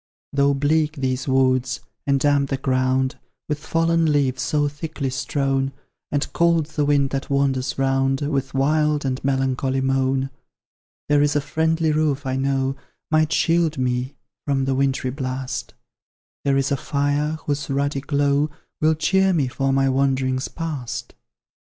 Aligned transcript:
Though 0.33 0.55
bleak 0.55 0.95
these 0.95 1.27
woods, 1.27 1.79
and 2.07 2.19
damp 2.19 2.49
the 2.49 2.57
ground 2.57 3.19
With 3.47 3.59
fallen 3.63 4.11
leaves 4.11 4.41
so 4.41 4.67
thickly 4.67 5.11
strown, 5.11 5.73
And 6.11 6.33
cold 6.33 6.65
the 6.65 6.85
wind 6.85 7.11
that 7.11 7.29
wanders 7.29 7.77
round 7.77 8.21
With 8.21 8.55
wild 8.55 9.05
and 9.05 9.23
melancholy 9.23 9.79
moan; 9.79 10.31
There 11.07 11.21
IS 11.21 11.35
a 11.35 11.39
friendly 11.41 11.91
roof, 11.91 12.25
I 12.25 12.35
know, 12.35 12.75
Might 13.11 13.31
shield 13.31 13.77
me 13.77 14.15
from 14.47 14.65
the 14.65 14.73
wintry 14.73 15.11
blast; 15.11 15.75
There 16.45 16.57
is 16.57 16.71
a 16.71 16.77
fire, 16.77 17.33
whose 17.45 17.69
ruddy 17.69 18.01
glow 18.01 18.49
Will 18.81 18.95
cheer 18.95 19.33
me 19.33 19.47
for 19.49 19.71
my 19.71 19.87
wanderings 19.87 20.47
past. 20.47 21.13